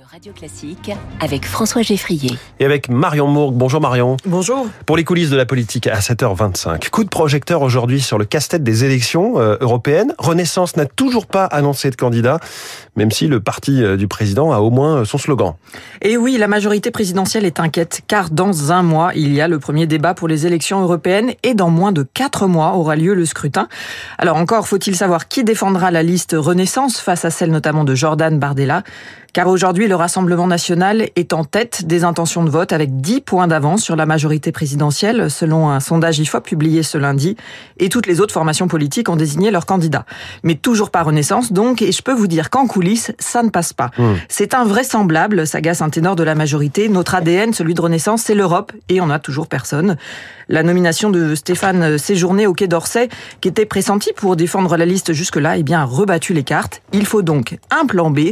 de 0.00 0.04
Radio 0.10 0.32
Classique 0.32 0.92
avec 1.20 1.44
François 1.44 1.82
Geffrier. 1.82 2.30
Et 2.58 2.64
avec 2.64 2.88
Marion 2.88 3.26
Mourgue. 3.26 3.54
Bonjour 3.54 3.82
Marion. 3.82 4.16
Bonjour. 4.24 4.66
Pour 4.86 4.96
les 4.96 5.04
coulisses 5.04 5.28
de 5.28 5.36
la 5.36 5.44
politique 5.44 5.86
à 5.88 5.98
7h25. 5.98 6.88
Coup 6.88 7.04
de 7.04 7.10
projecteur 7.10 7.60
aujourd'hui 7.60 8.00
sur 8.00 8.16
le 8.16 8.24
casse-tête 8.24 8.62
des 8.62 8.84
élections 8.84 9.38
euh, 9.38 9.58
européennes. 9.60 10.14
Renaissance 10.18 10.76
n'a 10.76 10.86
toujours 10.86 11.26
pas 11.26 11.44
annoncé 11.44 11.90
de 11.90 11.96
candidat, 11.96 12.40
même 12.96 13.10
si 13.10 13.26
le 13.26 13.40
parti 13.40 13.82
euh, 13.82 13.98
du 13.98 14.08
président 14.08 14.52
a 14.52 14.60
au 14.60 14.70
moins 14.70 15.04
son 15.04 15.18
slogan. 15.18 15.54
Et 16.00 16.16
oui, 16.16 16.38
la 16.38 16.48
majorité 16.48 16.90
présidentielle 16.90 17.44
est 17.44 17.60
inquiète, 17.60 18.00
car 18.06 18.30
dans 18.30 18.72
un 18.72 18.82
mois, 18.82 19.12
il 19.14 19.34
y 19.34 19.42
a 19.42 19.48
le 19.48 19.58
premier 19.58 19.86
débat 19.86 20.14
pour 20.14 20.28
les 20.28 20.46
élections 20.46 20.80
européennes 20.80 21.32
et 21.42 21.52
dans 21.52 21.70
moins 21.70 21.92
de 21.92 22.04
quatre 22.04 22.46
mois 22.46 22.72
aura 22.74 22.96
lieu 22.96 23.12
le 23.12 23.26
scrutin. 23.26 23.68
Alors 24.16 24.36
encore 24.36 24.66
faut-il 24.66 24.96
savoir 24.96 25.28
qui 25.28 25.44
défendra 25.44 25.90
la 25.90 26.02
liste 26.02 26.34
Renaissance 26.38 27.00
face 27.00 27.26
à 27.26 27.30
celle 27.30 27.50
notamment 27.50 27.84
de 27.84 27.94
Jordan 27.94 28.38
Bardella? 28.38 28.82
Car 29.32 29.46
aujourd'hui, 29.46 29.86
le 29.86 29.94
Rassemblement 29.94 30.46
national 30.46 31.08
est 31.14 31.32
en 31.32 31.44
tête 31.44 31.84
des 31.84 32.02
intentions 32.02 32.42
de 32.42 32.50
vote 32.50 32.72
avec 32.72 33.00
10 33.00 33.20
points 33.20 33.46
d'avance 33.46 33.82
sur 33.82 33.94
la 33.94 34.06
majorité 34.06 34.50
présidentielle, 34.50 35.30
selon 35.30 35.70
un 35.70 35.78
sondage 35.78 36.18
IFOP 36.18 36.44
publié 36.44 36.82
ce 36.82 36.98
lundi. 36.98 37.36
Et 37.78 37.88
toutes 37.88 38.06
les 38.06 38.20
autres 38.20 38.34
formations 38.34 38.66
politiques 38.66 39.08
ont 39.08 39.16
désigné 39.16 39.50
leurs 39.50 39.66
candidats. 39.66 40.04
Mais 40.42 40.56
toujours 40.56 40.90
pas 40.90 41.02
Renaissance, 41.02 41.52
donc, 41.52 41.80
et 41.80 41.92
je 41.92 42.02
peux 42.02 42.12
vous 42.12 42.26
dire 42.26 42.50
qu'en 42.50 42.66
coulisses, 42.66 43.12
ça 43.18 43.42
ne 43.42 43.50
passe 43.50 43.72
pas. 43.72 43.90
Mmh. 43.98 44.04
C'est 44.28 44.54
invraisemblable, 44.54 45.46
s'agace 45.46 45.80
un 45.80 45.90
ténor 45.90 46.16
de 46.16 46.24
la 46.24 46.34
majorité. 46.34 46.88
Notre 46.88 47.14
ADN, 47.14 47.52
celui 47.52 47.74
de 47.74 47.80
Renaissance, 47.80 48.22
c'est 48.22 48.34
l'Europe, 48.34 48.72
et 48.88 49.00
on 49.00 49.10
a 49.10 49.18
toujours 49.20 49.46
personne. 49.46 49.96
La 50.48 50.64
nomination 50.64 51.10
de 51.10 51.36
Stéphane 51.36 51.96
Séjourné 51.96 52.48
au 52.48 52.54
Quai 52.54 52.66
d'Orsay, 52.66 53.08
qui 53.40 53.46
était 53.46 53.66
pressenti 53.66 54.10
pour 54.12 54.34
défendre 54.34 54.76
la 54.76 54.84
liste 54.84 55.12
jusque-là, 55.12 55.56
eh 55.56 55.62
bien, 55.62 55.82
a 55.82 55.84
rebattu 55.84 56.32
les 56.32 56.42
cartes. 56.42 56.82
Il 56.92 57.06
faut 57.06 57.22
donc 57.22 57.58
un 57.70 57.86
plan 57.86 58.10
B 58.10 58.30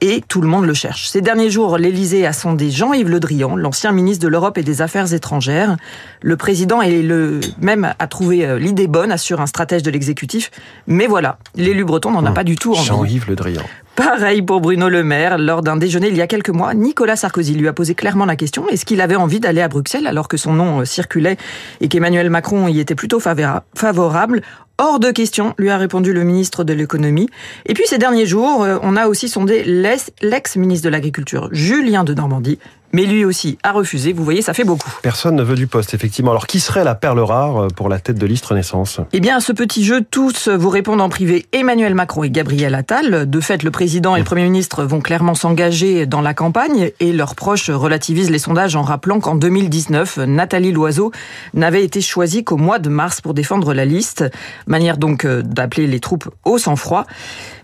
et 0.00 0.22
tout 0.28 0.42
le 0.42 0.46
monde 0.46 0.66
le 0.66 0.74
cherche. 0.74 1.08
Ces 1.08 1.22
derniers 1.22 1.50
jours, 1.50 1.78
l'Élysée 1.78 2.26
a 2.26 2.32
sondé 2.32 2.70
Jean-Yves 2.70 3.08
Le 3.08 3.18
Drian, 3.18 3.56
l'ancien 3.56 3.92
ministre 3.92 4.22
de 4.22 4.28
l'Europe 4.28 4.58
et 4.58 4.62
des 4.62 4.82
Affaires 4.82 5.12
étrangères. 5.12 5.76
Le 6.20 6.36
président 6.36 6.82
est 6.82 7.02
le 7.02 7.40
même 7.60 7.94
a 7.98 8.06
trouvé 8.06 8.44
euh, 8.44 8.58
l'idée 8.58 8.86
bonne, 8.86 9.10
assure 9.10 9.40
un 9.40 9.46
stratège 9.46 9.82
de 9.82 9.90
l'exécutif. 9.90 10.50
Mais 10.86 11.06
voilà, 11.06 11.38
l'élu 11.54 11.84
breton 11.84 12.10
n'en 12.10 12.24
a 12.26 12.32
pas 12.32 12.44
du 12.44 12.56
tout 12.56 12.72
envie. 12.72 12.84
Jean-Yves 12.84 13.24
Le 13.28 13.36
Drian. 13.36 13.62
Pareil 13.96 14.42
pour 14.42 14.60
Bruno 14.60 14.88
Le 14.88 15.02
Maire. 15.02 15.38
Lors 15.38 15.62
d'un 15.62 15.76
déjeuner 15.76 16.08
il 16.08 16.16
y 16.16 16.22
a 16.22 16.28
quelques 16.28 16.50
mois, 16.50 16.72
Nicolas 16.74 17.16
Sarkozy 17.16 17.54
lui 17.54 17.66
a 17.66 17.72
posé 17.72 17.94
clairement 17.96 18.26
la 18.26 18.36
question 18.36 18.68
est-ce 18.68 18.84
qu'il 18.84 19.00
avait 19.00 19.16
envie 19.16 19.40
d'aller 19.40 19.60
à 19.60 19.68
Bruxelles 19.68 20.06
alors 20.06 20.28
que 20.28 20.36
son 20.36 20.52
nom 20.52 20.80
euh, 20.80 20.84
circulait 20.84 21.36
et 21.80 21.88
qu'Emmanuel 21.88 22.30
Macron 22.30 22.68
y 22.68 22.78
était 22.78 22.94
plutôt 22.94 23.18
favorable? 23.18 24.42
Hors 24.80 25.00
de 25.00 25.10
question, 25.10 25.54
lui 25.58 25.70
a 25.70 25.76
répondu 25.76 26.12
le 26.12 26.22
ministre 26.22 26.62
de 26.62 26.72
l'économie. 26.72 27.28
Et 27.66 27.74
puis 27.74 27.82
ces 27.86 27.98
derniers 27.98 28.26
jours, 28.26 28.62
euh, 28.62 28.78
on 28.82 28.94
a 28.94 29.08
aussi 29.08 29.28
sondé 29.28 29.64
l'ex-ministre 29.64 30.84
de 30.84 30.88
l'Agriculture, 30.88 31.48
Julien 31.50 32.04
de 32.04 32.14
Normandie, 32.14 32.60
mais 32.92 33.04
lui 33.04 33.24
aussi 33.24 33.58
a 33.62 33.72
refusé. 33.72 34.12
Vous 34.12 34.24
voyez, 34.24 34.42
ça 34.42 34.54
fait 34.54 34.64
beaucoup. 34.64 34.90
Personne 35.02 35.36
ne 35.36 35.42
veut 35.42 35.54
du 35.54 35.66
poste, 35.66 35.94
effectivement. 35.94 36.30
Alors, 36.30 36.46
qui 36.46 36.60
serait 36.60 36.84
la 36.84 36.94
perle 36.94 37.20
rare 37.20 37.64
euh, 37.64 37.68
pour 37.68 37.88
la 37.88 37.98
tête 37.98 38.18
de 38.18 38.26
liste 38.26 38.46
Renaissance? 38.46 39.00
Eh 39.12 39.20
bien, 39.20 39.36
à 39.36 39.40
ce 39.40 39.52
petit 39.52 39.84
jeu, 39.84 40.02
tous 40.10 40.48
vous 40.48 40.70
répondent 40.70 41.00
en 41.00 41.08
privé 41.08 41.46
Emmanuel 41.52 41.94
Macron 41.94 42.24
et 42.24 42.30
Gabriel 42.30 42.74
Attal. 42.74 43.28
De 43.28 43.40
fait, 43.40 43.62
le 43.62 43.70
président 43.70 44.16
et 44.16 44.20
le 44.20 44.24
Premier 44.24 44.44
ministre 44.44 44.84
vont 44.84 45.00
clairement 45.00 45.34
s'engager 45.34 46.06
dans 46.06 46.20
la 46.20 46.34
campagne 46.34 46.90
et 47.00 47.12
leurs 47.12 47.34
proches 47.34 47.70
relativisent 47.70 48.30
les 48.30 48.38
sondages 48.38 48.76
en 48.76 48.82
rappelant 48.82 49.20
qu'en 49.20 49.34
2019, 49.34 50.18
Nathalie 50.18 50.72
Loiseau 50.72 51.12
n'avait 51.54 51.84
été 51.84 52.00
choisie 52.00 52.44
qu'au 52.44 52.56
mois 52.56 52.78
de 52.78 52.88
mars 52.88 53.20
pour 53.20 53.34
défendre 53.34 53.74
la 53.74 53.84
liste. 53.84 54.24
Manière 54.66 54.98
donc 54.98 55.24
euh, 55.24 55.42
d'appeler 55.42 55.86
les 55.86 56.00
troupes 56.00 56.28
au 56.44 56.58
sang-froid. 56.58 57.06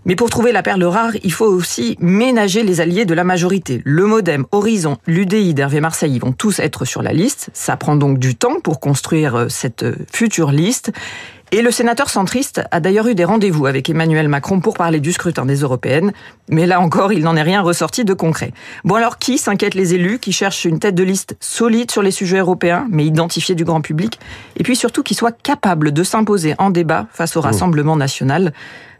Mais 0.07 0.17
pour 0.17 0.29
trouver 0.29 0.53
la 0.53 0.63
perle 0.63 0.85
rare, 0.85 1.13
il 1.23 1.33
faut 1.33 1.47
aussi 1.47 1.97
ménager 1.99 2.63
les 2.63 2.81
alliés 2.81 3.07
de 3.07 3.15
la 3.15 3.25
majorité. 3.25 3.81
Le 3.85 4.07
Modem, 4.07 4.45
Horizon, 4.53 4.99
l'UDI 5.15 5.55
d'Hervé 5.55 5.81
Marseille 5.81 6.19
vont 6.19 6.33
tous 6.33 6.59
être 6.59 6.85
sur 6.85 7.03
la 7.03 7.13
liste. 7.13 7.49
Ça 7.53 7.77
prend 7.77 7.95
donc 7.95 8.19
du 8.19 8.35
temps 8.35 8.61
pour 8.61 8.81
construire 8.81 9.37
euh, 9.37 9.49
cette 9.49 9.85
future 10.13 10.51
liste. 10.51 10.93
Et 11.53 11.63
le 11.63 11.71
sénateur 11.71 12.11
centriste 12.11 12.63
a 12.73 12.81
d'ailleurs 12.81 13.07
eu 13.07 13.15
des 13.15 13.25
rendez-vous 13.25 13.67
avec 13.67 13.89
Emmanuel 13.89 14.27
Macron 14.27 14.59
pour 14.59 14.75
parler 14.75 14.99
du 14.99 15.13
scrutin 15.13 15.47
des 15.47 15.61
européennes. 15.61 16.13
Mais 16.49 16.67
là 16.67 16.81
encore, 16.81 17.13
il 17.13 17.23
n'en 17.23 17.37
est 17.37 17.43
rien 17.43 17.63
ressorti 17.63 18.05
de 18.05 18.13
concret. 18.13 18.53
Bon 18.83 18.97
alors, 18.97 19.19
qui 19.19 19.39
s'inquiète 19.39 19.75
les 19.75 19.95
élus, 19.95 20.19
qui 20.19 20.33
cherchent 20.33 20.65
une 20.65 20.81
tête 20.81 20.97
de 20.97 21.05
liste 21.05 21.37
solide 21.39 21.93
sur 21.93 22.03
les 22.03 22.11
sujets 22.11 22.39
européens, 22.39 22.89
mais 22.91 23.07
identifiée 23.07 23.55
du 23.55 23.65
grand 23.65 23.83
public, 23.83 24.19
et 24.57 24.65
puis 24.65 24.75
surtout 24.75 25.05
qui 25.05 25.15
soit 25.15 25.31
capable 25.31 25.93
de 25.93 26.03
s'imposer 26.03 26.57
en 26.59 26.71
débat 26.71 27.07
face 27.13 27.37
au 27.37 27.41
Rassemblement 27.41 27.95
national? 27.95 28.53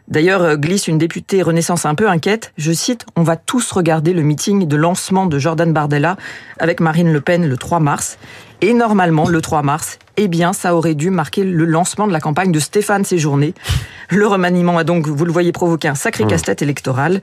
D'ailleurs, 0.07 0.57
glisse 0.57 0.87
une 0.87 0.99
députée 0.99 1.41
Renaissance 1.41 1.85
un 1.85 1.95
peu 1.95 2.07
inquiète. 2.07 2.53
Je 2.57 2.71
cite, 2.71 3.05
on 3.15 3.23
va 3.23 3.37
tous 3.37 3.71
regarder 3.71 4.13
le 4.13 4.21
meeting 4.21 4.67
de 4.67 4.75
lancement 4.75 5.25
de 5.25 5.39
Jordan 5.39 5.73
Bardella 5.73 6.15
avec 6.59 6.79
Marine 6.79 7.11
Le 7.11 7.21
Pen 7.21 7.47
le 7.47 7.57
3 7.57 7.79
mars. 7.79 8.17
Et 8.61 8.73
normalement, 8.73 9.27
le 9.27 9.41
3 9.41 9.61
mars, 9.63 9.99
eh 10.17 10.27
bien, 10.27 10.53
ça 10.53 10.75
aurait 10.75 10.95
dû 10.95 11.09
marquer 11.09 11.43
le 11.43 11.65
lancement 11.65 12.07
de 12.07 12.13
la 12.13 12.19
campagne 12.19 12.51
de 12.51 12.59
Stéphane 12.59 13.03
Séjourné. 13.03 13.53
Le 14.09 14.27
remaniement 14.27 14.77
a 14.77 14.83
donc, 14.83 15.07
vous 15.07 15.25
le 15.25 15.31
voyez, 15.31 15.51
provoqué 15.51 15.87
un 15.87 15.95
sacré 15.95 16.25
casse-tête 16.25 16.61
électoral. 16.61 17.21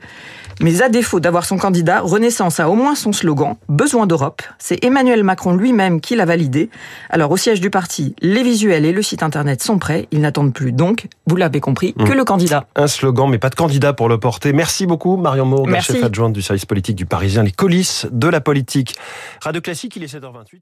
Mais 0.61 0.81
à 0.81 0.89
défaut 0.89 1.19
d'avoir 1.19 1.45
son 1.45 1.57
candidat, 1.57 2.01
Renaissance 2.01 2.59
a 2.59 2.69
au 2.69 2.75
moins 2.75 2.93
son 2.95 3.11
slogan 3.11 3.55
Besoin 3.69 4.05
d'Europe. 4.05 4.43
C'est 4.59 4.83
Emmanuel 4.83 5.23
Macron 5.23 5.55
lui-même 5.55 5.99
qui 5.99 6.15
l'a 6.15 6.25
validé. 6.25 6.69
Alors 7.09 7.31
au 7.31 7.37
siège 7.37 7.59
du 7.59 7.71
parti, 7.71 8.15
les 8.21 8.43
visuels 8.43 8.85
et 8.85 8.91
le 8.91 9.01
site 9.01 9.23
internet 9.23 9.63
sont 9.63 9.79
prêts. 9.79 10.07
Ils 10.11 10.21
n'attendent 10.21 10.53
plus 10.53 10.71
donc, 10.71 11.07
vous 11.25 11.35
l'avez 11.35 11.59
compris, 11.59 11.93
que 11.93 12.13
le 12.13 12.23
candidat. 12.23 12.65
Un 12.75 12.87
slogan, 12.87 13.29
mais 13.29 13.39
pas 13.39 13.49
de 13.49 13.55
candidat 13.55 13.93
pour 13.93 14.09
le 14.09 14.19
porter. 14.19 14.53
Merci 14.53 14.85
beaucoup 14.85 15.17
Marion 15.17 15.45
Moore, 15.45 15.67
la 15.67 15.81
chef 15.81 16.03
adjointe 16.03 16.33
du 16.33 16.43
service 16.43 16.65
politique 16.65 16.95
du 16.95 17.07
Parisien, 17.07 17.41
les 17.41 17.51
coulisses 17.51 18.05
de 18.11 18.27
la 18.27 18.41
politique. 18.41 18.95
Radio 19.41 19.61
Classique, 19.61 19.95
il 19.95 20.03
est 20.03 20.13
7h28. 20.13 20.59